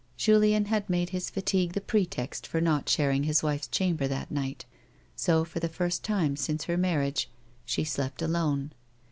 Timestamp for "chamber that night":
3.67-4.65